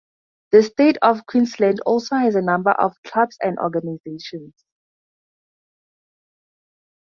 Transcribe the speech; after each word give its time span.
The 0.51 0.63
state 0.63 0.97
of 1.03 1.27
Queensland 1.27 1.81
also 1.81 2.15
has 2.15 2.33
a 2.33 2.41
number 2.41 2.71
of 2.71 2.95
clubs 3.03 3.37
and 3.39 3.59
organisations. 3.59 4.51